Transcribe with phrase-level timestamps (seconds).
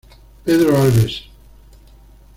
[0.43, 1.29] Pedro Alves